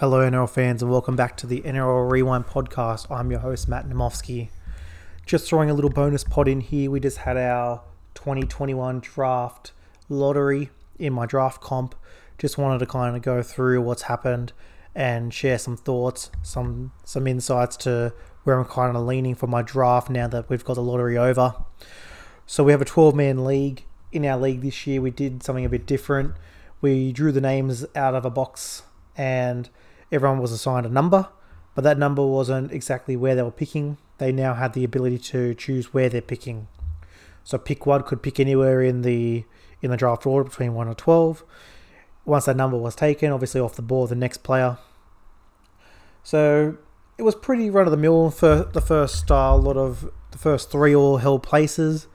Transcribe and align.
Hello, 0.00 0.20
NRL 0.20 0.48
fans, 0.48 0.80
and 0.80 0.92
welcome 0.92 1.16
back 1.16 1.36
to 1.38 1.44
the 1.44 1.60
NRL 1.62 2.08
Rewind 2.08 2.46
podcast. 2.46 3.10
I'm 3.10 3.32
your 3.32 3.40
host, 3.40 3.66
Matt 3.66 3.88
Nemofsky. 3.88 4.48
Just 5.26 5.48
throwing 5.48 5.70
a 5.70 5.74
little 5.74 5.90
bonus 5.90 6.22
pod 6.22 6.46
in 6.46 6.60
here. 6.60 6.88
We 6.88 7.00
just 7.00 7.16
had 7.16 7.36
our 7.36 7.82
2021 8.14 9.00
draft 9.00 9.72
lottery 10.08 10.70
in 11.00 11.12
my 11.12 11.26
draft 11.26 11.60
comp. 11.60 11.96
Just 12.38 12.56
wanted 12.56 12.78
to 12.78 12.86
kind 12.86 13.16
of 13.16 13.22
go 13.22 13.42
through 13.42 13.82
what's 13.82 14.02
happened 14.02 14.52
and 14.94 15.34
share 15.34 15.58
some 15.58 15.76
thoughts, 15.76 16.30
some 16.44 16.92
some 17.02 17.26
insights 17.26 17.76
to 17.78 18.14
where 18.44 18.56
I'm 18.56 18.66
kind 18.66 18.96
of 18.96 19.02
leaning 19.02 19.34
for 19.34 19.48
my 19.48 19.62
draft 19.62 20.10
now 20.10 20.28
that 20.28 20.48
we've 20.48 20.64
got 20.64 20.74
the 20.74 20.80
lottery 20.80 21.18
over. 21.18 21.56
So 22.46 22.62
we 22.62 22.70
have 22.70 22.80
a 22.80 22.84
12 22.84 23.16
man 23.16 23.44
league. 23.44 23.82
In 24.12 24.24
our 24.24 24.38
league 24.38 24.60
this 24.60 24.86
year, 24.86 25.00
we 25.00 25.10
did 25.10 25.42
something 25.42 25.64
a 25.64 25.68
bit 25.68 25.86
different. 25.86 26.34
We 26.80 27.10
drew 27.10 27.32
the 27.32 27.40
names 27.40 27.84
out 27.96 28.14
of 28.14 28.24
a 28.24 28.30
box 28.30 28.84
and 29.16 29.68
everyone 30.10 30.38
was 30.38 30.52
assigned 30.52 30.86
a 30.86 30.88
number, 30.90 31.28
but 31.74 31.84
that 31.84 31.98
number 31.98 32.26
wasn't 32.26 32.72
exactly 32.72 33.16
where 33.16 33.34
they 33.34 33.42
were 33.42 33.50
picking. 33.50 33.98
They 34.18 34.32
now 34.32 34.54
had 34.54 34.72
the 34.72 34.84
ability 34.84 35.18
to 35.18 35.54
choose 35.54 35.94
where 35.94 36.08
they're 36.08 36.20
picking. 36.20 36.68
So 37.44 37.56
pick 37.56 37.86
one 37.86 38.02
could 38.02 38.22
pick 38.22 38.38
anywhere 38.40 38.82
in 38.82 39.02
the 39.02 39.44
in 39.80 39.90
the 39.90 39.96
draft 39.96 40.26
order 40.26 40.48
between 40.48 40.74
one 40.74 40.88
or 40.88 40.94
twelve. 40.94 41.44
Once 42.24 42.44
that 42.44 42.56
number 42.56 42.76
was 42.76 42.94
taken, 42.94 43.32
obviously 43.32 43.60
off 43.60 43.76
the 43.76 43.82
board, 43.82 44.10
the 44.10 44.14
next 44.14 44.38
player. 44.38 44.78
So 46.22 46.76
it 47.16 47.22
was 47.22 47.34
pretty 47.34 47.70
run 47.70 47.86
of 47.86 47.90
the 47.90 47.96
mill 47.96 48.30
for 48.30 48.64
the 48.64 48.80
first 48.80 49.14
style. 49.14 49.56
A 49.56 49.56
lot 49.56 49.76
of 49.76 50.10
the 50.30 50.38
first 50.38 50.70
three 50.70 50.94
all 50.94 51.18
held 51.18 51.42
places. 51.42 52.06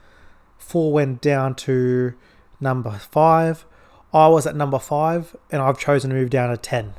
Four 0.57 0.93
went 0.93 1.21
down 1.21 1.55
to 1.55 2.13
number 2.59 2.91
five. 2.91 3.65
I 4.13 4.27
was 4.27 4.45
at 4.45 4.55
number 4.55 4.77
five, 4.77 5.35
and 5.51 5.61
I've 5.61 5.79
chosen 5.79 6.11
to 6.11 6.15
move 6.15 6.29
down 6.29 6.49
to 6.51 6.57
ten. 6.57 6.93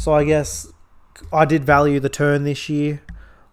So 0.00 0.14
I 0.14 0.24
guess 0.24 0.72
I 1.30 1.44
did 1.44 1.62
value 1.62 2.00
the 2.00 2.08
turn 2.08 2.44
this 2.44 2.70
year. 2.70 3.02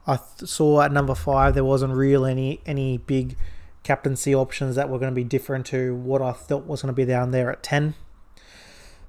I 0.06 0.16
th- 0.16 0.50
saw 0.50 0.80
at 0.80 0.94
number 0.94 1.14
five 1.14 1.56
there 1.56 1.66
wasn't 1.66 1.94
real 1.94 2.26
any 2.26 2.62
any 2.66 3.00
big 3.00 3.36
captaincy 3.84 4.34
options 4.34 4.78
that 4.78 4.88
were 4.88 4.98
going 4.98 5.12
to 5.12 5.16
be 5.16 5.26
different 5.26 5.66
to 5.66 5.94
what 5.94 6.22
I 6.22 6.32
thought 6.32 6.66
was 6.66 6.84
going 6.84 6.94
to 6.94 6.96
be 6.96 7.04
down 7.04 7.32
there 7.32 7.52
at 7.52 7.64
ten. 7.64 7.96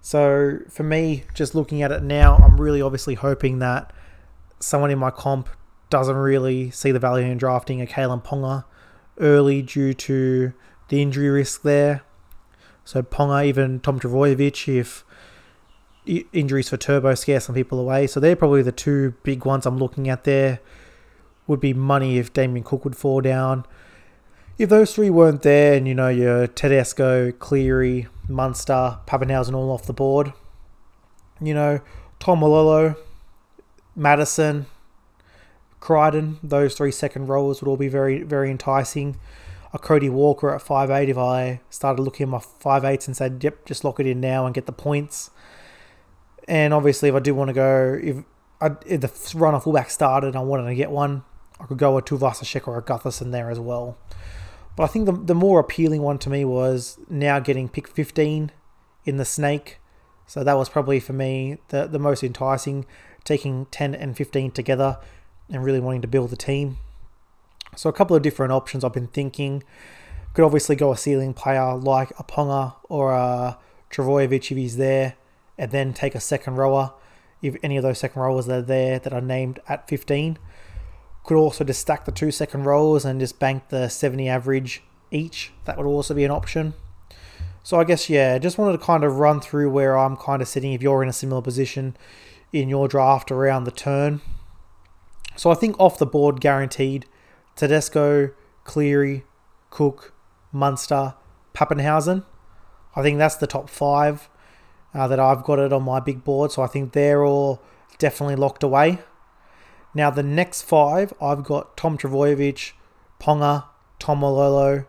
So 0.00 0.58
for 0.68 0.82
me, 0.82 1.26
just 1.32 1.54
looking 1.54 1.80
at 1.80 1.92
it 1.92 2.02
now, 2.02 2.38
I'm 2.38 2.60
really 2.60 2.82
obviously 2.82 3.14
hoping 3.14 3.60
that 3.60 3.92
someone 4.58 4.90
in 4.90 4.98
my 4.98 5.12
comp 5.12 5.48
doesn't 5.90 6.16
really 6.16 6.72
see 6.72 6.90
the 6.90 6.98
value 6.98 7.24
in 7.24 7.38
drafting 7.38 7.80
a 7.80 7.86
Kalyn 7.86 8.24
Ponga 8.24 8.64
early 9.20 9.62
due 9.62 9.94
to 9.94 10.52
the 10.88 11.00
injury 11.00 11.28
risk 11.28 11.62
there. 11.62 12.02
So 12.84 13.00
Ponga, 13.00 13.46
even 13.46 13.78
Tom 13.78 14.00
Trbojevic, 14.00 14.66
if 14.76 15.04
injuries 16.32 16.68
for 16.68 16.76
Turbo 16.76 17.14
scare 17.14 17.40
some 17.40 17.54
people 17.54 17.78
away. 17.78 18.06
So 18.06 18.20
they're 18.20 18.36
probably 18.36 18.62
the 18.62 18.72
two 18.72 19.14
big 19.22 19.44
ones 19.44 19.66
I'm 19.66 19.78
looking 19.78 20.08
at 20.08 20.24
there. 20.24 20.60
Would 21.46 21.60
be 21.60 21.72
money 21.72 22.18
if 22.18 22.32
Damien 22.32 22.64
Cook 22.64 22.84
would 22.84 22.96
fall 22.96 23.20
down. 23.20 23.64
If 24.58 24.68
those 24.68 24.94
three 24.94 25.08
weren't 25.08 25.42
there, 25.42 25.74
and 25.74 25.86
you 25.86 25.94
know 25.94 26.08
your 26.08 26.46
Tedesco, 26.46 27.32
Cleary, 27.32 28.08
Munster, 28.28 28.98
Papenhuyzen 29.06 29.54
all 29.54 29.70
off 29.70 29.86
the 29.86 29.92
board, 29.92 30.32
you 31.40 31.54
know 31.54 31.80
Taumalolo, 32.20 32.96
Madison, 33.94 34.66
Crichton, 35.80 36.38
those 36.42 36.74
three 36.74 36.90
second 36.90 37.28
rollers 37.28 37.60
would 37.62 37.68
all 37.68 37.76
be 37.76 37.88
very 37.88 38.22
very 38.22 38.50
enticing. 38.50 39.16
A 39.72 39.78
Cody 39.78 40.08
Walker 40.08 40.54
at 40.54 40.62
five 40.62 40.90
eight. 40.90 41.08
if 41.08 41.18
I 41.18 41.60
started 41.70 42.02
looking 42.02 42.24
at 42.24 42.30
my 42.30 42.40
five 42.40 42.84
eights 42.84 43.06
and 43.06 43.16
said, 43.16 43.44
yep, 43.44 43.64
just 43.66 43.84
lock 43.84 44.00
it 44.00 44.06
in 44.06 44.20
now 44.20 44.46
and 44.46 44.54
get 44.54 44.66
the 44.66 44.72
points. 44.72 45.30
And 46.48 46.72
obviously, 46.72 47.10
if 47.10 47.14
I 47.14 47.18
do 47.20 47.34
want 47.34 47.48
to 47.48 47.54
go, 47.54 48.00
if, 48.02 48.16
I, 48.60 48.70
if 48.86 49.00
the 49.02 49.38
run 49.38 49.54
of 49.54 49.62
fullback 49.64 49.90
started 49.90 50.34
I 50.34 50.40
wanted 50.40 50.64
to 50.64 50.74
get 50.74 50.90
one, 50.90 51.22
I 51.60 51.66
could 51.66 51.78
go 51.78 51.98
a 51.98 52.02
Tuivasa-Sheck 52.02 52.66
or 52.66 52.78
a 52.78 52.82
Gutherson 52.82 53.30
there 53.30 53.50
as 53.50 53.60
well. 53.60 53.98
But 54.74 54.84
I 54.84 54.86
think 54.86 55.06
the, 55.06 55.12
the 55.12 55.34
more 55.34 55.60
appealing 55.60 56.02
one 56.02 56.18
to 56.20 56.30
me 56.30 56.44
was 56.44 56.98
now 57.10 57.38
getting 57.38 57.68
pick 57.68 57.86
15 57.86 58.50
in 59.04 59.16
the 59.18 59.24
snake. 59.26 59.78
So 60.26 60.42
that 60.42 60.56
was 60.56 60.70
probably 60.70 61.00
for 61.00 61.12
me 61.12 61.58
the, 61.68 61.86
the 61.86 61.98
most 61.98 62.24
enticing, 62.24 62.86
taking 63.24 63.66
10 63.66 63.94
and 63.94 64.16
15 64.16 64.52
together 64.52 64.98
and 65.50 65.64
really 65.64 65.80
wanting 65.80 66.02
to 66.02 66.08
build 66.08 66.30
the 66.30 66.36
team. 66.36 66.78
So 67.76 67.90
a 67.90 67.92
couple 67.92 68.16
of 68.16 68.22
different 68.22 68.52
options 68.52 68.84
I've 68.84 68.94
been 68.94 69.08
thinking. 69.08 69.64
Could 70.32 70.44
obviously 70.44 70.76
go 70.76 70.92
a 70.92 70.96
ceiling 70.96 71.34
player 71.34 71.74
like 71.74 72.10
a 72.18 72.24
Ponga 72.24 72.76
or 72.88 73.12
uh, 73.12 73.18
a 73.18 73.58
Trbojevic 73.90 74.50
if 74.50 74.56
he's 74.56 74.76
there 74.76 75.14
and 75.58 75.70
then 75.72 75.92
take 75.92 76.14
a 76.14 76.20
second 76.20 76.56
rower 76.56 76.92
if 77.42 77.56
any 77.62 77.76
of 77.76 77.82
those 77.82 77.98
second 77.98 78.22
rowers 78.22 78.46
that 78.46 78.58
are 78.58 78.62
there 78.62 78.98
that 78.98 79.12
are 79.12 79.20
named 79.20 79.60
at 79.68 79.88
15. 79.88 80.38
Could 81.24 81.36
also 81.36 81.64
just 81.64 81.80
stack 81.80 82.04
the 82.04 82.12
two 82.12 82.30
second 82.30 82.64
rowers 82.64 83.04
and 83.04 83.20
just 83.20 83.38
bank 83.38 83.68
the 83.68 83.88
70 83.88 84.28
average 84.28 84.82
each. 85.10 85.52
That 85.64 85.76
would 85.76 85.86
also 85.86 86.14
be 86.14 86.24
an 86.24 86.30
option. 86.30 86.74
So 87.62 87.78
I 87.78 87.84
guess 87.84 88.08
yeah, 88.08 88.38
just 88.38 88.56
wanted 88.56 88.78
to 88.78 88.84
kind 88.84 89.04
of 89.04 89.18
run 89.18 89.40
through 89.40 89.70
where 89.70 89.98
I'm 89.98 90.16
kind 90.16 90.40
of 90.40 90.48
sitting 90.48 90.72
if 90.72 90.82
you're 90.82 91.02
in 91.02 91.08
a 91.08 91.12
similar 91.12 91.42
position 91.42 91.96
in 92.52 92.68
your 92.68 92.88
draft 92.88 93.30
around 93.30 93.64
the 93.64 93.70
turn. 93.70 94.20
So 95.36 95.50
I 95.50 95.54
think 95.54 95.78
off 95.78 95.98
the 95.98 96.06
board 96.06 96.40
guaranteed 96.40 97.06
Tedesco, 97.56 98.30
Cleary, 98.64 99.24
Cook, 99.70 100.14
Munster, 100.50 101.14
Papenhuyzen. 101.54 102.24
I 102.96 103.02
think 103.02 103.18
that's 103.18 103.36
the 103.36 103.46
top 103.46 103.68
five 103.68 104.28
uh, 104.98 105.06
that 105.08 105.20
I've 105.20 105.44
got 105.44 105.58
it 105.58 105.72
on 105.72 105.84
my 105.84 106.00
big 106.00 106.24
board. 106.24 106.52
So 106.52 106.62
I 106.62 106.66
think 106.66 106.92
they're 106.92 107.24
all 107.24 107.62
definitely 107.98 108.36
locked 108.36 108.62
away. 108.62 108.98
Now, 109.94 110.10
the 110.10 110.22
next 110.22 110.62
five, 110.62 111.12
I've 111.20 111.44
got 111.44 111.76
Tom 111.76 111.96
Trbojevic, 111.96 112.72
Ponga, 113.20 113.64
Taumalolo, 113.98 114.86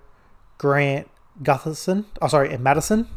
Grant, 0.57 1.09
Gutherson, 1.41 2.05
oh, 2.21 2.27
sorry, 2.27 2.53
and 2.53 2.63
Madison. 2.63 3.07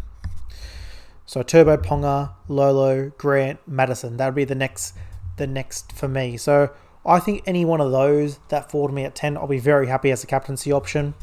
So 1.27 1.43
Turbo, 1.43 1.77
Ponga, 1.77 2.35
Lolo, 2.49 3.11
Grant, 3.19 3.59
Madison. 3.67 4.17
That 4.17 4.27
would 4.27 4.35
be 4.35 4.45
the 4.45 4.55
next, 4.55 4.95
the 5.39 5.47
next 5.47 5.93
for 5.93 6.09
me. 6.09 6.37
So 6.37 6.71
I 7.05 7.19
think 7.19 7.43
any 7.47 7.65
one 7.65 7.81
of 7.81 7.91
those 7.91 8.39
that 8.49 8.71
fall 8.71 8.87
to 8.87 8.93
me 8.93 9.05
at 9.05 9.15
10, 9.15 9.37
I'll 9.37 9.47
be 9.47 9.59
very 9.59 9.89
happy 9.89 10.11
as 10.11 10.23
a 10.23 10.27
captaincy 10.27 10.71
option. 10.71 11.15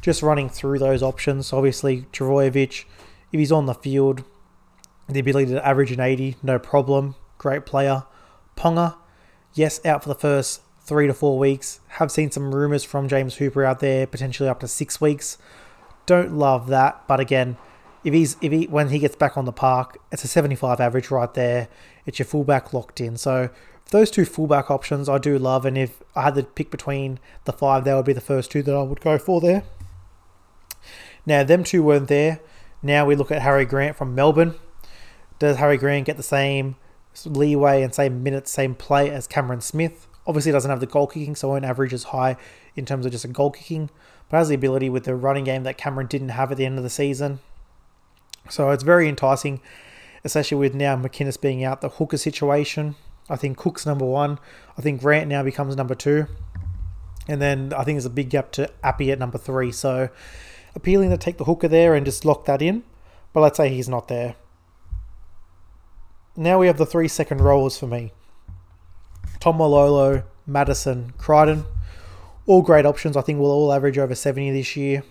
Just 0.00 0.22
running 0.22 0.48
through 0.48 0.78
those 0.78 1.02
options. 1.02 1.52
Obviously, 1.52 2.02
Trbojevic, 2.12 2.84
if 3.32 3.38
he's 3.38 3.50
on 3.50 3.66
the 3.66 3.74
field, 3.74 4.22
the 5.14 5.20
ability 5.20 5.52
to 5.52 5.66
average 5.66 5.92
an 5.92 6.00
80, 6.00 6.36
no 6.42 6.58
problem. 6.58 7.14
Great 7.38 7.64
player. 7.64 8.04
Ponga, 8.56 8.96
yes, 9.54 9.84
out 9.84 10.02
for 10.02 10.08
the 10.08 10.14
first 10.14 10.62
three 10.80 11.06
to 11.06 11.14
four 11.14 11.38
weeks. 11.38 11.80
Have 11.88 12.10
seen 12.10 12.30
some 12.30 12.54
rumours 12.54 12.84
from 12.84 13.08
James 13.08 13.36
Hooper 13.36 13.64
out 13.64 13.80
there, 13.80 14.06
potentially 14.06 14.48
up 14.48 14.60
to 14.60 14.68
six 14.68 15.00
weeks. 15.00 15.38
Don't 16.06 16.32
love 16.32 16.68
that, 16.68 17.06
but 17.06 17.20
again, 17.20 17.56
if 18.04 18.14
he's 18.14 18.36
if 18.40 18.52
he 18.52 18.64
when 18.66 18.88
he 18.88 18.98
gets 18.98 19.16
back 19.16 19.36
on 19.36 19.44
the 19.44 19.52
park, 19.52 19.98
it's 20.10 20.24
a 20.24 20.28
75 20.28 20.80
average 20.80 21.10
right 21.10 21.32
there. 21.34 21.68
It's 22.06 22.18
your 22.18 22.26
fullback 22.26 22.72
locked 22.72 23.00
in. 23.00 23.16
So 23.16 23.50
those 23.90 24.10
two 24.10 24.24
fullback 24.24 24.70
options 24.70 25.08
I 25.08 25.18
do 25.18 25.38
love, 25.38 25.64
and 25.66 25.76
if 25.76 26.02
I 26.14 26.22
had 26.22 26.34
to 26.36 26.42
pick 26.42 26.70
between 26.70 27.18
the 27.44 27.52
five, 27.52 27.84
that 27.84 27.94
would 27.94 28.06
be 28.06 28.12
the 28.12 28.20
first 28.20 28.50
two 28.50 28.62
that 28.62 28.74
I 28.74 28.82
would 28.82 29.00
go 29.00 29.18
for 29.18 29.40
there. 29.40 29.64
Now 31.26 31.44
them 31.44 31.64
two 31.64 31.82
weren't 31.82 32.08
there. 32.08 32.40
Now 32.82 33.04
we 33.04 33.16
look 33.16 33.30
at 33.30 33.42
Harry 33.42 33.64
Grant 33.64 33.96
from 33.96 34.14
Melbourne. 34.14 34.54
Does 35.38 35.58
Harry 35.58 35.76
Grant 35.76 36.06
get 36.06 36.16
the 36.16 36.22
same 36.22 36.76
leeway 37.24 37.82
and 37.82 37.94
same 37.94 38.22
minutes, 38.22 38.50
same 38.50 38.74
play 38.74 39.10
as 39.10 39.26
Cameron 39.26 39.60
Smith? 39.60 40.08
Obviously, 40.26 40.52
doesn't 40.52 40.70
have 40.70 40.80
the 40.80 40.86
goal 40.86 41.06
kicking, 41.06 41.36
so 41.36 41.48
won't 41.48 41.64
average 41.64 41.94
as 41.94 42.04
high 42.04 42.36
in 42.74 42.84
terms 42.84 43.06
of 43.06 43.12
just 43.12 43.24
a 43.24 43.28
goal 43.28 43.50
kicking, 43.50 43.88
but 44.28 44.38
has 44.38 44.48
the 44.48 44.54
ability 44.54 44.90
with 44.90 45.04
the 45.04 45.14
running 45.14 45.44
game 45.44 45.62
that 45.62 45.78
Cameron 45.78 46.06
didn't 46.06 46.30
have 46.30 46.50
at 46.50 46.58
the 46.58 46.66
end 46.66 46.76
of 46.76 46.84
the 46.84 46.90
season. 46.90 47.38
So 48.50 48.70
it's 48.70 48.82
very 48.82 49.08
enticing, 49.08 49.60
especially 50.24 50.58
with 50.58 50.74
now 50.74 50.96
McInnes 50.96 51.40
being 51.40 51.62
out, 51.62 51.80
the 51.80 51.88
hooker 51.88 52.18
situation. 52.18 52.96
I 53.30 53.36
think 53.36 53.56
Cook's 53.56 53.86
number 53.86 54.04
one. 54.04 54.38
I 54.76 54.82
think 54.82 55.00
Grant 55.00 55.28
now 55.28 55.42
becomes 55.42 55.76
number 55.76 55.94
two. 55.94 56.26
And 57.28 57.40
then 57.40 57.72
I 57.74 57.84
think 57.84 57.96
there's 57.96 58.06
a 58.06 58.10
big 58.10 58.30
gap 58.30 58.50
to 58.52 58.70
Api 58.82 59.12
at 59.12 59.18
number 59.18 59.38
three. 59.38 59.70
So 59.70 60.08
appealing 60.74 61.10
to 61.10 61.18
take 61.18 61.36
the 61.36 61.44
hooker 61.44 61.68
there 61.68 61.94
and 61.94 62.04
just 62.04 62.24
lock 62.24 62.46
that 62.46 62.60
in. 62.60 62.84
But 63.32 63.40
let's 63.40 63.58
say 63.58 63.68
he's 63.68 63.88
not 63.88 64.08
there 64.08 64.34
now 66.38 66.56
we 66.60 66.68
have 66.68 66.78
the 66.78 66.86
three 66.86 67.08
second 67.08 67.40
rollers 67.40 67.76
for 67.76 67.88
me. 67.88 68.12
Taumalolo, 69.40 70.22
Madison, 70.46 71.12
Crichton. 71.18 71.64
All 72.46 72.62
great 72.62 72.86
options. 72.86 73.16
I 73.16 73.22
think 73.22 73.40
we'll 73.40 73.50
all 73.50 73.72
average 73.72 73.98
over 73.98 74.14
70 74.14 74.52
this 74.52 74.76
year. 74.76 75.02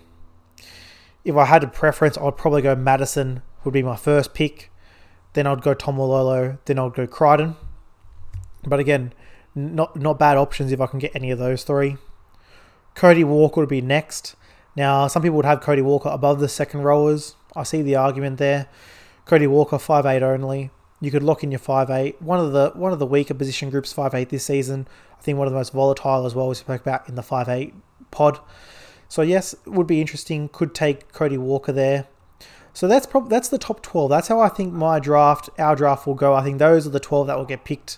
If 1.25 1.35
I 1.35 1.43
had 1.43 1.65
a 1.65 1.67
preference, 1.67 2.17
I'd 2.17 2.37
probably 2.37 2.61
go 2.61 2.77
Madison 2.77 3.41
would 3.65 3.73
be 3.73 3.83
my 3.83 3.97
first 3.97 4.33
pick. 4.33 4.71
Then 5.33 5.45
I'd 5.45 5.61
go 5.61 5.75
Taumalolo. 5.75 6.59
Then 6.63 6.79
I'd 6.79 6.93
go 6.93 7.05
Crichton. 7.05 7.57
But 8.65 8.79
again, 8.79 9.11
not 9.53 9.97
not 9.97 10.17
bad 10.17 10.37
options 10.37 10.71
if 10.71 10.79
I 10.79 10.87
can 10.87 10.99
get 10.99 11.13
any 11.13 11.29
of 11.29 11.39
those 11.39 11.63
three. 11.63 11.97
Cody 12.95 13.25
Walker 13.25 13.59
would 13.59 13.69
be 13.69 13.81
next. 13.81 14.37
Now, 14.77 15.07
some 15.07 15.23
people 15.23 15.35
would 15.35 15.45
have 15.45 15.59
Cody 15.59 15.81
Walker 15.81 16.09
above 16.09 16.39
the 16.39 16.47
second 16.47 16.83
rollers. 16.83 17.35
I 17.53 17.63
see 17.63 17.81
the 17.81 17.97
argument 17.97 18.37
there. 18.37 18.67
Cody 19.25 19.47
Walker, 19.47 19.77
five 19.77 20.05
eight 20.05 20.23
only 20.23 20.71
You 20.99 21.11
could 21.11 21.23
lock 21.23 21.43
in 21.43 21.51
your 21.51 21.59
five 21.59 21.89
eight. 21.89 22.21
One 22.21 22.39
of 22.39 22.53
the 22.53 22.71
one 22.73 22.91
of 22.91 22.99
the 22.99 23.05
weaker 23.05 23.33
position 23.33 23.69
groups, 23.69 23.93
five 23.93 24.13
eight 24.13 24.29
this 24.29 24.45
season. 24.45 24.87
I 25.17 25.21
think 25.21 25.37
one 25.37 25.47
of 25.47 25.53
the 25.53 25.59
most 25.59 25.73
volatile 25.73 26.25
as 26.25 26.33
well, 26.33 26.49
as 26.49 26.59
we 26.59 26.63
spoke 26.63 26.81
about 26.81 27.07
in 27.07 27.15
the 27.15 27.23
five 27.23 27.47
eight 27.49 27.73
pod. 28.11 28.39
So 29.07 29.21
yes, 29.21 29.55
would 29.65 29.87
be 29.87 30.01
interesting. 30.01 30.49
Could 30.49 30.73
take 30.73 31.11
Cody 31.13 31.37
Walker 31.37 31.71
there. 31.71 32.07
So 32.73 32.87
that's 32.87 33.05
prob- 33.05 33.29
that's 33.29 33.49
the 33.49 33.57
top 33.57 33.81
twelve. 33.81 34.09
That's 34.09 34.27
how 34.27 34.39
I 34.39 34.49
think 34.49 34.73
my 34.73 34.99
draft, 34.99 35.49
our 35.57 35.75
draft 35.75 36.07
will 36.07 36.15
go. 36.15 36.33
I 36.33 36.43
think 36.43 36.59
those 36.59 36.87
are 36.87 36.91
the 36.91 36.99
twelve 36.99 37.27
that 37.27 37.37
will 37.37 37.45
get 37.45 37.63
picked. 37.63 37.97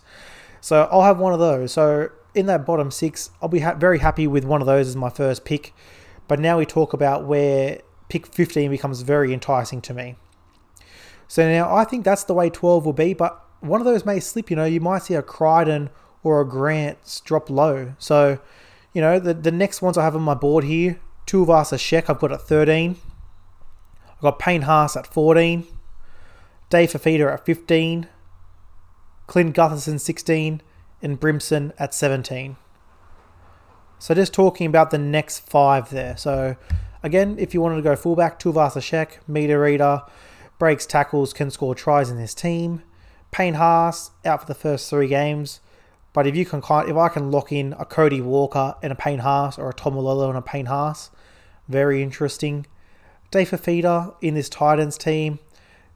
So 0.62 0.88
I'll 0.92 1.04
have 1.04 1.20
one 1.20 1.34
of 1.34 1.40
those. 1.40 1.72
So 1.72 2.10
in 2.36 2.46
that 2.48 2.66
bottom 2.66 2.92
six, 2.92 3.32
I'll 3.42 3.50
be 3.50 3.60
ha- 3.60 3.76
very 3.76 4.00
happy 4.00 4.28
with 4.28 4.44
one 4.44 4.62
of 4.62 4.68
those 4.68 4.88
as 4.88 4.96
my 4.96 5.10
first 5.10 5.46
pick. 5.46 5.74
But 6.28 6.40
now 6.40 6.58
we 6.60 6.66
talk 6.66 6.94
about 6.94 7.26
where 7.26 7.82
pick 8.08 8.28
15 8.28 8.70
becomes 8.70 9.02
very 9.02 9.34
enticing 9.34 9.82
to 9.82 9.94
me. 9.94 10.16
So 11.30 11.48
now 11.48 11.74
I 11.74 11.84
think 11.86 12.04
that's 12.04 12.24
the 12.24 12.34
way 12.34 12.50
12 12.50 12.86
will 12.86 12.92
be, 12.92 13.14
but 13.14 13.46
one 13.60 13.80
of 13.80 13.86
those 13.86 14.04
may 14.04 14.20
slip. 14.20 14.50
You 14.50 14.56
know, 14.56 14.66
you 14.66 14.82
might 14.82 15.04
see 15.04 15.14
a 15.14 15.22
Crichton 15.22 15.92
or 16.24 16.42
a 16.42 16.46
Grant 16.46 17.22
drop 17.24 17.52
low. 17.52 17.94
So, 18.00 18.40
you 18.94 19.02
know, 19.02 19.20
the, 19.20 19.36
the 19.36 19.52
next 19.52 19.80
ones 19.82 19.96
I 19.96 20.04
have 20.04 20.16
on 20.16 20.24
my 20.24 20.34
board 20.34 20.64
here, 20.64 21.00
Tuivasa-Sheck, 21.28 22.10
I've 22.10 22.20
got 22.20 22.32
at 22.32 22.42
13. 22.42 22.98
I've 24.16 24.22
got 24.22 24.40
Payne 24.40 24.64
Haas 24.64 24.98
at 24.98 25.06
14. 25.06 25.68
Dave 26.72 26.92
Fifita 26.92 27.32
at 27.32 27.46
15. 27.46 28.08
Clint 29.28 29.56
Gutherson 29.56 30.00
16. 30.00 30.62
And 31.04 31.20
Brimson 31.20 31.74
at 31.78 31.94
17. 31.94 32.58
So 34.00 34.16
just 34.16 34.34
talking 34.34 34.66
about 34.66 34.90
the 34.90 34.98
next 34.98 35.48
five 35.48 35.92
there. 35.92 36.18
So 36.18 36.56
again, 37.04 37.38
if 37.38 37.54
you 37.54 37.62
wanted 37.62 37.76
to 37.76 37.82
go 37.84 37.96
fullback, 37.96 38.40
Tuivasa-Sheck, 38.40 39.28
meter 39.28 39.62
reader, 39.62 40.02
breaks 40.60 40.86
tackles, 40.86 41.34
can 41.34 41.50
score 41.50 41.74
tries 41.74 42.10
in 42.10 42.18
this 42.18 42.36
team. 42.36 42.84
Payne 43.32 43.56
Haas 43.56 44.12
out 44.26 44.42
for 44.42 44.48
the 44.48 44.54
first 44.54 44.90
three 44.90 45.08
games. 45.08 45.62
But 46.14 46.28
if 46.28 46.36
you 46.36 46.46
can, 46.46 46.60
if 46.60 46.98
I 46.98 47.10
can 47.10 47.32
lock 47.32 47.52
in 47.52 47.74
a 47.80 47.86
Cody 47.86 48.22
Walker 48.22 48.76
and 48.82 48.92
a 48.92 48.96
Payne 48.96 49.20
Haas 49.20 49.58
or 49.58 49.70
a 49.70 49.74
Taumalolo 49.74 50.30
and 50.30 50.38
a 50.38 50.42
Payne 50.42 50.66
Haas, 50.66 51.12
very 51.68 52.02
interesting. 52.02 52.66
Dave 53.32 53.52
Fifita 53.52 54.16
in 54.22 54.34
this 54.34 54.50
Titans 54.50 54.98
team 54.98 55.40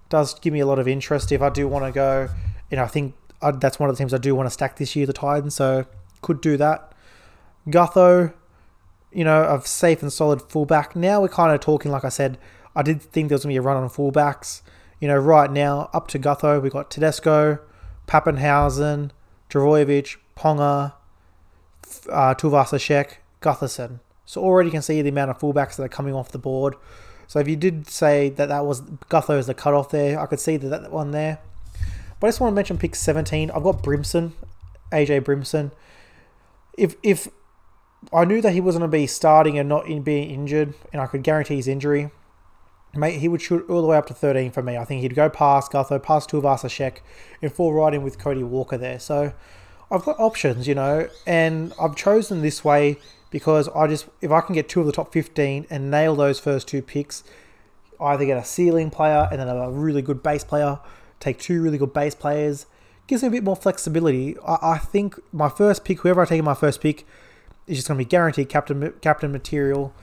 does 0.09 0.37
give 0.39 0.53
me 0.53 0.59
a 0.59 0.65
lot 0.67 0.77
of 0.77 0.87
interest 0.87 1.31
if 1.31 1.41
I 1.41 1.49
do 1.49 1.67
want 1.67 1.85
to 1.85 1.91
go. 1.91 2.29
You 2.69 2.77
know, 2.77 2.83
I 2.83 2.87
think 2.87 3.15
I, 3.41 3.51
that's 3.51 3.79
one 3.79 3.89
of 3.89 3.95
the 3.95 4.01
teams 4.01 4.13
I 4.13 4.19
do 4.19 4.35
want 4.35 4.45
to 4.45 4.51
stack 4.51 4.77
this 4.77 4.95
year, 4.95 5.07
the 5.07 5.13
Titans. 5.13 5.55
So 5.55 5.85
could 6.21 6.41
do 6.41 6.57
that. 6.57 6.93
Gutho, 7.67 8.33
you 9.11 9.23
know, 9.23 9.43
of 9.43 9.65
safe 9.65 10.03
and 10.03 10.13
solid 10.13 10.43
fullback. 10.43 10.95
Now 10.95 11.21
we're 11.21 11.27
kind 11.29 11.53
of 11.53 11.59
talking, 11.59 11.91
like 11.91 12.05
I 12.05 12.09
said, 12.09 12.37
I 12.75 12.81
did 12.81 13.01
think 13.01 13.29
there 13.29 13.35
was 13.35 13.43
going 13.43 13.53
to 13.53 13.59
be 13.59 13.63
a 13.63 13.67
run 13.67 13.77
on 13.77 13.89
fullbacks. 13.89 14.61
You 14.99 15.07
know, 15.07 15.17
right 15.17 15.51
now, 15.51 15.89
up 15.93 16.07
to 16.09 16.19
Gutho, 16.19 16.61
we've 16.61 16.71
got 16.71 16.89
Tedesco, 16.89 17.59
Papenhuyzen, 18.07 19.11
Trbojevic, 19.49 20.17
Ponga, 20.37 20.93
uh, 22.09 22.35
Tuivasa-Sheck, 22.35 23.15
Gutherson. 23.41 23.99
So 24.25 24.41
already 24.41 24.67
you 24.67 24.71
can 24.71 24.81
see 24.81 25.01
the 25.01 25.09
amount 25.09 25.31
of 25.31 25.39
fullbacks 25.39 25.75
that 25.75 25.83
are 25.83 25.89
coming 25.89 26.13
off 26.13 26.31
the 26.31 26.39
board. 26.39 26.75
So 27.27 27.39
if 27.39 27.47
you 27.47 27.55
did 27.55 27.87
say 27.87 28.29
that 28.29 28.49
that 28.49 28.65
was 28.65 28.81
Gutho 28.81 29.37
as 29.37 29.47
the 29.47 29.53
cutoff 29.53 29.89
there, 29.89 30.19
I 30.19 30.25
could 30.25 30.39
see 30.39 30.57
that, 30.57 30.69
that 30.69 30.91
one 30.91 31.11
there. 31.11 31.39
But 32.19 32.27
I 32.27 32.29
just 32.29 32.39
want 32.39 32.51
to 32.51 32.55
mention 32.55 32.77
pick 32.77 32.95
17. 32.95 33.51
I've 33.51 33.63
got 33.63 33.83
Brimson, 33.83 34.31
AJ 34.91 35.21
Brimson. 35.21 35.71
If 36.77 36.95
if 37.03 37.27
I 38.11 38.25
knew 38.25 38.41
that 38.41 38.53
he 38.53 38.61
was 38.61 38.75
going 38.75 38.89
to 38.89 38.97
be 38.97 39.07
starting 39.07 39.57
and 39.57 39.69
not 39.69 39.87
in 39.87 40.03
being 40.03 40.29
injured, 40.29 40.73
and 40.91 41.01
I 41.01 41.07
could 41.07 41.23
guarantee 41.23 41.57
his 41.57 41.67
injury. 41.67 42.11
Mate, 42.95 43.19
he 43.19 43.27
would 43.27 43.41
shoot 43.41 43.67
all 43.69 43.81
the 43.81 43.87
way 43.87 43.97
up 43.97 44.05
to 44.07 44.13
13 44.13 44.51
for 44.51 44.61
me. 44.61 44.77
I 44.77 44.85
think 44.85 45.01
he'd 45.01 45.15
go 45.15 45.27
past 45.27 45.71
Gutho, 45.71 46.01
past 46.01 46.29
Tuivasa-Sheck, 46.29 46.97
and 47.41 47.51
fall 47.51 47.73
right 47.73 47.93
in 47.93 48.03
with 48.03 48.19
Cody 48.19 48.43
Walker 48.43 48.77
there. 48.77 48.99
So 48.99 49.33
I've 49.89 50.03
got 50.03 50.19
options, 50.19 50.67
you 50.67 50.75
know, 50.75 51.09
and 51.25 51.73
I've 51.81 51.95
chosen 51.95 52.43
this 52.43 52.63
way 52.63 52.97
because 53.31 53.67
I 53.69 53.87
just, 53.87 54.07
if 54.21 54.29
I 54.29 54.41
can 54.41 54.53
get 54.53 54.69
two 54.69 54.79
of 54.79 54.85
the 54.85 54.91
top 54.91 55.11
15 55.11 55.65
and 55.71 55.89
nail 55.89 56.15
those 56.15 56.39
first 56.39 56.67
two 56.67 56.83
picks, 56.83 57.23
either 57.99 58.25
get 58.25 58.37
a 58.37 58.45
ceiling 58.45 58.91
player 58.91 59.27
and 59.31 59.39
then 59.39 59.47
a 59.47 59.71
really 59.71 60.03
good 60.03 60.21
base 60.21 60.43
player, 60.43 60.79
take 61.19 61.39
two 61.39 61.63
really 61.63 61.79
good 61.79 61.93
base 61.93 62.13
players, 62.13 62.67
gives 63.07 63.23
me 63.23 63.27
a 63.27 63.31
bit 63.31 63.43
more 63.43 63.55
flexibility. 63.55 64.37
I, 64.45 64.57
I 64.61 64.77
think 64.77 65.19
my 65.31 65.49
first 65.49 65.83
pick, 65.83 66.01
whoever 66.01 66.21
I 66.21 66.25
take 66.25 66.39
in 66.39 66.45
my 66.45 66.53
first 66.53 66.79
pick, 66.79 67.07
is 67.65 67.77
just 67.77 67.87
going 67.87 67.97
to 67.97 68.05
be 68.05 68.09
guaranteed 68.09 68.49
captain 68.49 68.93
captain 69.01 69.31
material. 69.31 69.93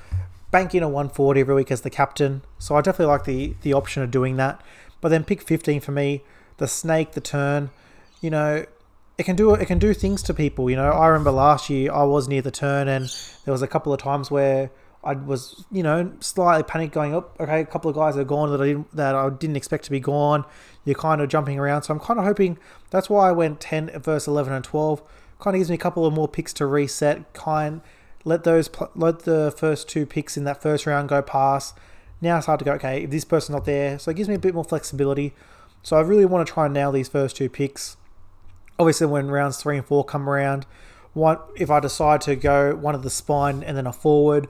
Banking 0.50 0.82
a 0.82 0.88
140 0.88 1.40
every 1.40 1.54
week 1.54 1.70
as 1.70 1.82
the 1.82 1.90
captain. 1.90 2.42
So 2.58 2.76
I 2.76 2.80
definitely 2.80 3.12
like 3.12 3.24
the 3.24 3.54
the 3.62 3.72
option 3.72 4.02
of 4.02 4.10
doing 4.10 4.36
that. 4.36 4.60
But 5.00 5.08
then 5.08 5.24
pick 5.24 5.42
15 5.42 5.80
for 5.80 5.92
me, 5.92 6.22
the 6.58 6.68
snake, 6.68 7.12
the 7.12 7.20
turn, 7.20 7.70
you 8.20 8.30
know, 8.30 8.66
it 9.16 9.24
can 9.24 9.36
do 9.36 9.54
it 9.54 9.66
can 9.66 9.78
do 9.78 9.94
things 9.94 10.22
to 10.24 10.34
people. 10.34 10.70
You 10.70 10.76
know, 10.76 10.90
I 10.90 11.06
remember 11.08 11.30
last 11.30 11.70
year 11.70 11.92
I 11.92 12.04
was 12.04 12.28
near 12.28 12.42
the 12.42 12.50
turn 12.50 12.88
and 12.88 13.14
there 13.44 13.52
was 13.52 13.62
a 13.62 13.68
couple 13.68 13.92
of 13.92 14.00
times 14.00 14.30
where 14.30 14.70
I 15.02 15.14
was, 15.14 15.64
you 15.70 15.82
know, 15.82 16.12
slightly 16.20 16.62
panicked 16.62 16.94
going 16.94 17.14
up. 17.14 17.38
Okay, 17.40 17.60
a 17.60 17.66
couple 17.66 17.90
of 17.90 17.96
guys 17.96 18.16
are 18.16 18.24
gone 18.24 18.50
that 18.50 18.60
I 18.60 18.66
didn't 18.66 18.96
that 18.96 19.14
I 19.14 19.30
didn't 19.30 19.56
expect 19.56 19.84
to 19.84 19.90
be 19.90 20.00
gone. 20.00 20.44
You're 20.84 20.94
kind 20.94 21.20
of 21.20 21.28
jumping 21.28 21.58
around, 21.58 21.82
so 21.82 21.94
I'm 21.94 22.00
kind 22.00 22.18
of 22.18 22.24
hoping 22.24 22.58
that's 22.90 23.08
why 23.08 23.28
I 23.28 23.32
went 23.32 23.60
10 23.60 24.00
verse 24.00 24.26
11 24.26 24.52
and 24.52 24.64
12 24.64 25.02
kind 25.38 25.54
of 25.54 25.58
gives 25.58 25.70
me 25.70 25.74
a 25.74 25.78
couple 25.78 26.04
of 26.06 26.12
more 26.12 26.28
picks 26.28 26.52
to 26.54 26.66
reset. 26.66 27.32
Kind 27.32 27.80
let 28.24 28.44
those 28.44 28.70
let 28.94 29.20
the 29.20 29.54
first 29.56 29.88
two 29.88 30.06
picks 30.06 30.36
in 30.36 30.44
that 30.44 30.62
first 30.62 30.86
round 30.86 31.08
go 31.08 31.22
past. 31.22 31.76
Now 32.20 32.36
it's 32.36 32.46
hard 32.46 32.58
to 32.58 32.64
go. 32.64 32.72
Okay, 32.72 33.04
if 33.04 33.10
this 33.10 33.24
person's 33.24 33.54
not 33.54 33.64
there, 33.64 33.98
so 33.98 34.10
it 34.10 34.16
gives 34.16 34.28
me 34.28 34.34
a 34.34 34.38
bit 34.38 34.54
more 34.54 34.64
flexibility. 34.64 35.34
So 35.82 35.96
I 35.96 36.00
really 36.00 36.26
want 36.26 36.46
to 36.46 36.52
try 36.52 36.66
and 36.66 36.74
nail 36.74 36.92
these 36.92 37.08
first 37.08 37.36
two 37.36 37.48
picks. 37.48 37.96
Obviously, 38.78 39.06
when 39.06 39.30
rounds 39.30 39.56
three 39.56 39.76
and 39.76 39.86
four 39.86 40.04
come 40.04 40.28
around, 40.28 40.66
what 41.12 41.50
if 41.56 41.70
I 41.70 41.80
decide 41.80 42.20
to 42.22 42.36
go 42.36 42.74
one 42.74 42.94
of 42.94 43.02
the 43.02 43.10
spine 43.10 43.62
and 43.62 43.76
then 43.76 43.86
a 43.86 43.92
forward, 43.92 44.48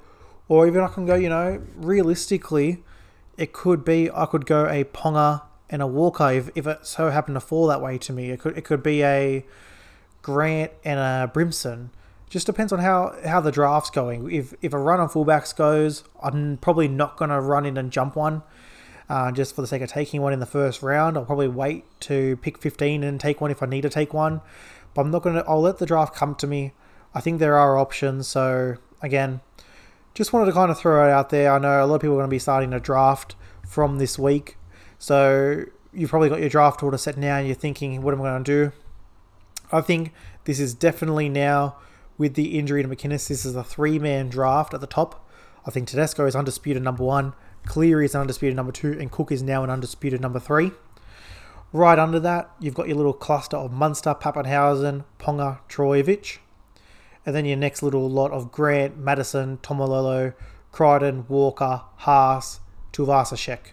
or 0.48 0.66
even 0.66 0.82
I 0.82 0.88
can 0.88 1.06
go, 1.06 1.14
you 1.14 1.28
know, 1.28 1.62
realistically, 1.76 2.82
it 3.36 3.52
could 3.52 3.84
be 3.84 4.10
I 4.10 4.26
could 4.26 4.46
go 4.46 4.66
a 4.66 4.84
Ponga 4.84 5.42
and 5.68 5.80
a 5.80 5.86
Walker 5.86 6.30
if, 6.30 6.50
if 6.56 6.66
it 6.66 6.84
so 6.84 7.10
happened 7.10 7.36
to 7.36 7.40
fall 7.40 7.68
that 7.68 7.80
way 7.80 7.96
to 7.98 8.12
me. 8.12 8.30
It 8.30 8.40
could 8.40 8.58
it 8.58 8.64
could 8.64 8.82
be 8.82 9.04
a 9.04 9.46
Grant 10.22 10.72
and 10.84 10.98
a 10.98 11.30
Brimson. 11.32 11.90
Just 12.30 12.46
depends 12.46 12.72
on 12.72 12.78
how, 12.78 13.14
how 13.26 13.40
the 13.40 13.52
draft's 13.52 13.90
going. 13.90 14.30
If 14.30 14.54
if 14.62 14.72
a 14.72 14.78
run 14.78 15.00
on 15.00 15.08
fullbacks 15.08 15.54
goes, 15.54 16.04
I'm 16.22 16.56
probably 16.56 16.88
not 16.88 17.16
going 17.16 17.30
to 17.30 17.40
run 17.40 17.66
in 17.66 17.76
and 17.76 17.90
jump 17.90 18.16
one 18.16 18.42
uh, 19.10 19.32
just 19.32 19.56
for 19.56 19.60
the 19.60 19.66
sake 19.66 19.82
of 19.82 19.90
taking 19.90 20.22
one 20.22 20.32
in 20.32 20.38
the 20.38 20.46
first 20.46 20.82
round. 20.82 21.18
I'll 21.18 21.24
probably 21.24 21.48
wait 21.48 21.84
to 22.02 22.36
pick 22.36 22.58
15 22.58 23.02
and 23.02 23.20
take 23.20 23.40
one 23.40 23.50
if 23.50 23.60
I 23.60 23.66
need 23.66 23.80
to 23.80 23.90
take 23.90 24.14
one. 24.14 24.40
But 24.94 25.02
I'm 25.02 25.10
not 25.10 25.22
going 25.22 25.34
to, 25.34 25.44
I'll 25.46 25.60
let 25.60 25.78
the 25.78 25.86
draft 25.86 26.14
come 26.14 26.36
to 26.36 26.46
me. 26.46 26.72
I 27.12 27.20
think 27.20 27.40
there 27.40 27.56
are 27.56 27.76
options. 27.76 28.28
So, 28.28 28.76
again, 29.02 29.40
just 30.14 30.32
wanted 30.32 30.46
to 30.46 30.52
kind 30.52 30.70
of 30.70 30.78
throw 30.78 31.04
it 31.08 31.10
out 31.10 31.30
there. 31.30 31.52
I 31.52 31.58
know 31.58 31.84
a 31.84 31.86
lot 31.86 31.96
of 31.96 32.00
people 32.00 32.14
are 32.14 32.18
going 32.18 32.28
to 32.28 32.34
be 32.34 32.38
starting 32.38 32.70
to 32.70 32.78
draft 32.78 33.34
from 33.66 33.98
this 33.98 34.16
week. 34.16 34.56
So, 35.00 35.64
you've 35.92 36.10
probably 36.10 36.28
got 36.28 36.38
your 36.38 36.48
draft 36.48 36.80
order 36.80 36.96
set 36.96 37.18
now 37.18 37.38
and 37.38 37.48
you're 37.48 37.56
thinking, 37.56 38.02
what 38.02 38.14
am 38.14 38.22
I 38.22 38.30
going 38.30 38.44
to 38.44 38.68
do? 38.68 38.72
I 39.72 39.80
think 39.80 40.12
this 40.44 40.60
is 40.60 40.72
definitely 40.72 41.28
now 41.28 41.76
with 42.20 42.34
the 42.34 42.58
injury 42.58 42.82
to 42.82 42.88
McInnes, 42.88 43.28
this 43.28 43.46
is 43.46 43.56
a 43.56 43.64
three 43.64 43.98
man 43.98 44.28
draft 44.28 44.74
at 44.74 44.82
the 44.82 44.86
top. 44.86 45.26
I 45.66 45.70
think 45.70 45.88
Tedesco 45.88 46.26
is 46.26 46.36
undisputed 46.36 46.82
number 46.82 47.02
one, 47.02 47.32
Cleary 47.64 48.04
is 48.04 48.14
undisputed 48.14 48.54
number 48.54 48.72
two, 48.72 48.92
and 48.92 49.10
Cook 49.10 49.32
is 49.32 49.42
now 49.42 49.64
an 49.64 49.70
undisputed 49.70 50.20
number 50.20 50.38
three. 50.38 50.72
Right 51.72 51.98
under 51.98 52.20
that, 52.20 52.50
you've 52.60 52.74
got 52.74 52.88
your 52.88 52.98
little 52.98 53.14
cluster 53.14 53.56
of 53.56 53.72
Munster, 53.72 54.14
Papenhuyzen, 54.14 55.04
Ponga, 55.18 55.60
Trbojevic. 55.70 56.38
And 57.24 57.34
then 57.34 57.46
your 57.46 57.56
next 57.56 57.82
little 57.82 58.08
lot 58.10 58.32
of 58.32 58.52
Grant, 58.52 58.98
Madison, 58.98 59.56
Taumalolo, 59.58 60.34
Crichton, 60.72 61.24
Walker, 61.26 61.82
Haas, 61.96 62.60
Tuivasa-Sheck. 62.92 63.72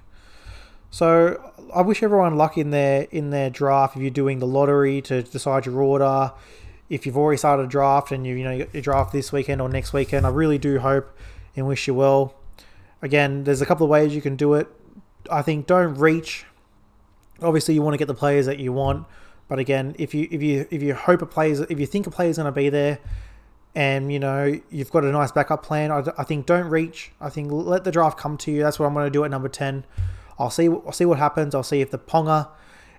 So 0.89 1.51
I 1.75 1.81
wish 1.81 2.01
everyone 2.01 2.37
luck 2.37 2.57
in 2.57 2.71
their 2.71 3.07
in 3.11 3.31
their 3.31 3.49
draft. 3.49 3.97
If 3.97 4.01
you're 4.01 4.09
doing 4.09 4.39
the 4.39 4.47
lottery 4.47 5.01
to 5.01 5.21
decide 5.21 5.65
your 5.65 5.81
order, 5.81 6.31
if 6.89 7.05
you've 7.05 7.17
already 7.17 7.37
started 7.37 7.63
a 7.63 7.67
draft 7.67 8.11
and 8.11 8.25
you 8.25 8.35
you 8.35 8.43
know 8.43 8.67
you 8.71 8.81
draft 8.81 9.11
this 9.11 9.31
weekend 9.31 9.61
or 9.61 9.69
next 9.69 9.93
weekend, 9.93 10.25
I 10.25 10.29
really 10.29 10.57
do 10.57 10.79
hope 10.79 11.17
and 11.55 11.67
wish 11.67 11.87
you 11.87 11.93
well. 11.93 12.35
Again, 13.01 13.43
there's 13.43 13.61
a 13.61 13.65
couple 13.65 13.85
of 13.85 13.89
ways 13.89 14.15
you 14.15 14.21
can 14.21 14.35
do 14.35 14.53
it. 14.53 14.67
I 15.29 15.41
think 15.41 15.67
don't 15.67 15.95
reach. 15.95 16.45
Obviously, 17.41 17.73
you 17.73 17.81
want 17.81 17.93
to 17.93 17.97
get 17.97 18.07
the 18.07 18.15
players 18.15 18.45
that 18.47 18.59
you 18.59 18.73
want, 18.73 19.05
but 19.47 19.59
again, 19.59 19.95
if 19.99 20.13
you 20.13 20.27
if 20.31 20.41
you 20.41 20.67
if 20.71 20.81
you 20.81 20.93
hope 20.95 21.21
a 21.21 21.25
player's 21.25 21.59
if 21.61 21.79
you 21.79 21.85
think 21.85 22.07
a 22.07 22.11
player 22.11 22.29
is 22.29 22.37
going 22.37 22.45
to 22.45 22.51
be 22.51 22.69
there, 22.69 22.99
and 23.75 24.11
you 24.11 24.19
know 24.19 24.59
you've 24.71 24.91
got 24.91 25.03
a 25.03 25.11
nice 25.11 25.31
backup 25.31 25.63
plan, 25.63 25.91
I, 25.91 26.03
I 26.17 26.23
think 26.23 26.45
don't 26.45 26.69
reach. 26.69 27.11
I 27.21 27.29
think 27.29 27.51
let 27.51 27.83
the 27.83 27.91
draft 27.91 28.17
come 28.17 28.37
to 28.37 28.51
you. 28.51 28.63
That's 28.63 28.79
what 28.79 28.87
I'm 28.87 28.93
going 28.93 29.05
to 29.05 29.11
do 29.11 29.23
at 29.23 29.29
number 29.29 29.49
ten. 29.49 29.85
I'll 30.39 30.49
see. 30.49 30.67
I'll 30.67 30.91
see 30.91 31.05
what 31.05 31.19
happens. 31.19 31.53
I'll 31.53 31.63
see 31.63 31.81
if 31.81 31.91
the 31.91 31.99
Ponga, 31.99 32.47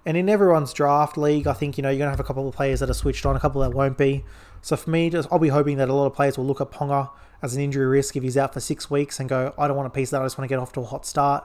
and 0.08 0.16
in 0.16 0.28
everyone's 0.28 0.72
draft 0.72 1.16
league, 1.16 1.46
I 1.46 1.52
think 1.52 1.76
you 1.76 1.82
know 1.82 1.90
you're 1.90 1.98
gonna 1.98 2.10
have 2.10 2.18
a 2.18 2.24
couple 2.24 2.48
of 2.48 2.54
players 2.54 2.80
that 2.80 2.90
are 2.90 2.94
switched 2.94 3.24
on, 3.26 3.36
a 3.36 3.40
couple 3.40 3.60
that 3.60 3.74
won't 3.74 3.98
be. 3.98 4.24
So 4.62 4.76
for 4.76 4.90
me, 4.90 5.10
just 5.10 5.28
I'll 5.30 5.38
be 5.38 5.48
hoping 5.48 5.76
that 5.76 5.88
a 5.88 5.94
lot 5.94 6.06
of 6.06 6.14
players 6.14 6.36
will 6.36 6.46
look 6.46 6.60
at 6.60 6.72
Ponga 6.72 7.10
as 7.42 7.54
an 7.54 7.62
injury 7.62 7.86
risk 7.86 8.16
if 8.16 8.22
he's 8.24 8.36
out 8.36 8.52
for 8.52 8.60
six 8.60 8.90
weeks 8.90 9.20
and 9.20 9.28
go, 9.28 9.54
I 9.56 9.68
don't 9.68 9.76
want 9.76 9.86
a 9.86 9.90
piece 9.90 10.08
of 10.08 10.12
that. 10.12 10.22
I 10.22 10.24
just 10.24 10.36
want 10.38 10.48
to 10.48 10.52
get 10.52 10.58
off 10.58 10.72
to 10.72 10.80
a 10.80 10.84
hot 10.84 11.06
start. 11.06 11.44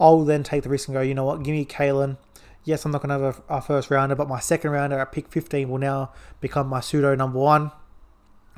I'll 0.00 0.24
then 0.24 0.42
take 0.42 0.62
the 0.62 0.70
risk 0.70 0.88
and 0.88 0.94
go, 0.94 1.02
you 1.02 1.14
know 1.14 1.24
what, 1.24 1.42
give 1.42 1.52
me 1.52 1.66
Kalyn, 1.66 2.16
Yes, 2.66 2.84
I'm 2.84 2.90
not 2.90 3.00
going 3.00 3.16
to 3.16 3.24
have 3.24 3.42
a, 3.48 3.54
a 3.58 3.62
first 3.62 3.92
rounder, 3.92 4.16
but 4.16 4.26
my 4.26 4.40
second 4.40 4.72
rounder 4.72 4.98
at 4.98 5.12
pick 5.12 5.28
15 5.28 5.68
will 5.68 5.78
now 5.78 6.10
become 6.40 6.66
my 6.66 6.80
pseudo 6.80 7.14
number 7.14 7.38
one. 7.38 7.70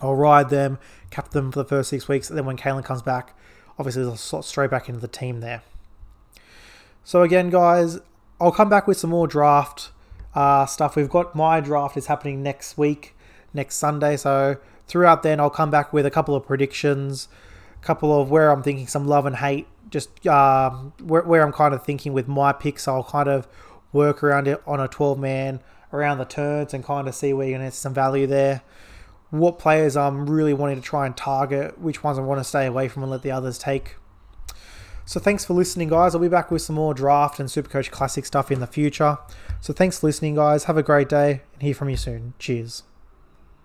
I'll 0.01 0.15
ride 0.15 0.49
them, 0.49 0.79
cap 1.11 1.33
them 1.33 1.53
for 1.53 1.59
the 1.59 1.69
first 1.69 1.91
six 1.91 2.09
weeks, 2.09 2.31
and 2.31 2.39
then 2.39 2.47
when 2.47 2.57
Kalyn 2.57 2.83
comes 2.83 3.03
back, 3.03 3.37
obviously 3.79 4.03
they'll 4.05 4.17
slot 4.17 4.47
straight 4.47 4.71
back 4.71 4.89
into 4.89 4.99
the 4.99 5.09
team 5.09 5.41
there. 5.41 5.63
So 7.05 7.21
again, 7.21 7.51
guys, 7.51 7.99
I'll 8.41 8.53
come 8.53 8.69
back 8.69 8.87
with 8.87 8.97
some 8.97 9.11
more 9.11 9.27
draft 9.27 9.91
uh, 10.35 10.67
stuff. 10.67 10.95
We've 10.95 11.09
got 11.09 11.35
my 11.35 11.61
draft 11.61 11.97
is 11.97 12.07
happening 12.07 12.43
next 12.43 12.79
week, 12.79 13.17
next 13.53 13.77
Sunday. 13.77 14.17
So 14.17 14.59
throughout 14.87 15.23
then, 15.23 15.41
I'll 15.41 15.51
come 15.51 15.71
back 15.71 15.93
with 15.93 16.07
a 16.07 16.11
couple 16.11 16.37
of 16.37 16.47
predictions, 16.47 17.29
a 17.81 17.85
couple 17.85 18.21
of 18.21 18.31
where 18.31 18.51
I'm 18.51 18.63
thinking 18.63 18.87
some 18.87 19.07
love 19.07 19.27
and 19.27 19.37
hate, 19.37 19.67
just 19.91 20.25
uh, 20.27 20.71
where, 21.03 21.23
where 21.23 21.43
I'm 21.43 21.53
kind 21.53 21.75
of 21.75 21.85
thinking 21.85 22.13
with 22.13 22.29
my 22.29 22.53
picks. 22.53 22.87
I'll 22.87 23.03
kind 23.03 23.29
of 23.29 23.49
work 23.93 24.23
around 24.23 24.47
it 24.47 24.63
on 24.67 24.79
a 24.79 24.87
12 24.87 25.19
man 25.19 25.61
around 25.93 26.19
the 26.19 26.25
turns 26.25 26.75
and 26.75 26.85
kind 26.85 27.09
of 27.09 27.15
see 27.15 27.33
where 27.33 27.47
you're 27.47 27.59
going 27.59 27.71
to 27.71 27.75
get 27.75 27.75
some 27.75 27.95
value 27.95 28.27
there. 28.27 28.63
What 29.31 29.59
players 29.59 29.97
I'm 29.97 30.29
really 30.31 30.55
wanting 30.55 30.77
to 30.77 30.83
try 30.83 31.07
and 31.07 31.17
target, 31.17 31.79
which 31.79 32.05
ones 32.05 32.19
I 32.19 32.23
want 32.23 32.41
to 32.41 32.45
stay 32.45 32.67
away 32.67 32.89
from 32.89 33.03
and 33.03 33.11
let 33.11 33.23
the 33.23 33.31
others 33.31 33.59
take. 33.59 33.97
So 35.09 35.19
thanks 35.19 35.43
for 35.43 35.55
listening, 35.55 35.89
guys. 35.89 36.15
I'll 36.15 36.21
be 36.21 36.29
back 36.29 36.51
with 36.51 36.61
some 36.61 36.77
more 36.77 36.93
draft 36.93 37.41
and 37.41 37.49
Supercoach 37.49 37.91
Classic 37.91 38.27
stuff 38.27 38.51
in 38.51 38.61
the 38.61 38.67
future. 38.67 39.17
So 39.59 39.73
thanks 39.73 40.01
for 40.01 40.07
listening, 40.07 40.35
guys. 40.35 40.65
Have 40.65 40.77
a 40.77 40.83
great 40.83 41.09
day 41.09 41.41
and 41.55 41.63
hear 41.63 41.75
from 41.75 41.89
you 41.89 41.97
soon. 41.97 42.35
Cheers. 42.39 42.83